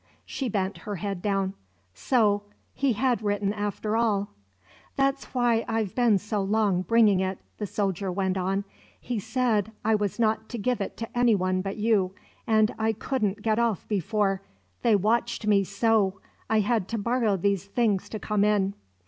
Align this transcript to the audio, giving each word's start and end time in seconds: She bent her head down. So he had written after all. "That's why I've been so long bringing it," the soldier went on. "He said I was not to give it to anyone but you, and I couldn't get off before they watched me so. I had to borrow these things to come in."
She 0.25 0.49
bent 0.49 0.79
her 0.89 0.95
head 0.95 1.21
down. 1.21 1.53
So 1.93 2.41
he 2.73 2.93
had 2.93 3.21
written 3.21 3.53
after 3.53 3.95
all. 3.95 4.31
"That's 4.95 5.25
why 5.25 5.63
I've 5.67 5.93
been 5.93 6.17
so 6.17 6.41
long 6.41 6.81
bringing 6.81 7.19
it," 7.19 7.37
the 7.59 7.67
soldier 7.67 8.11
went 8.11 8.35
on. 8.35 8.63
"He 8.99 9.19
said 9.19 9.71
I 9.85 9.93
was 9.93 10.17
not 10.17 10.49
to 10.49 10.57
give 10.57 10.81
it 10.81 10.97
to 10.97 11.15
anyone 11.15 11.61
but 11.61 11.77
you, 11.77 12.15
and 12.47 12.73
I 12.79 12.93
couldn't 12.93 13.43
get 13.43 13.59
off 13.59 13.87
before 13.87 14.41
they 14.81 14.95
watched 14.95 15.45
me 15.45 15.63
so. 15.63 16.19
I 16.49 16.61
had 16.61 16.87
to 16.87 16.97
borrow 16.97 17.37
these 17.37 17.65
things 17.65 18.09
to 18.09 18.17
come 18.17 18.43
in." 18.43 18.73